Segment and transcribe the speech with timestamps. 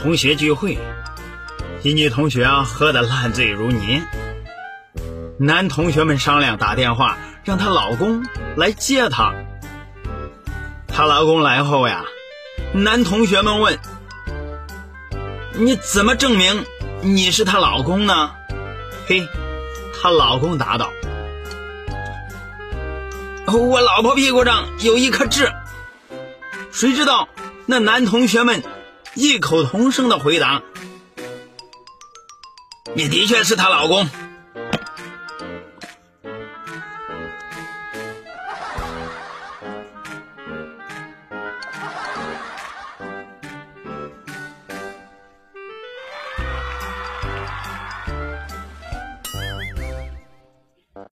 [0.00, 0.78] 同学聚会，
[1.82, 4.02] 一女同学喝得烂醉如泥，
[5.38, 8.22] 男同学们商量打电话让她老公
[8.56, 9.32] 来接她。
[10.86, 12.04] 她老公来后呀，
[12.74, 13.78] 男同学们问
[15.54, 16.64] ：“你怎么证明
[17.02, 18.30] 你是她老公呢？”
[19.08, 19.26] 嘿，
[20.00, 20.90] 她老公答道
[23.46, 25.52] ：“我老婆屁股上有一颗痣。”
[26.70, 27.28] 谁知道
[27.66, 28.62] 那男同学们？
[29.14, 30.62] 异口同声的回答
[32.94, 34.08] ：“你的确是她老公。”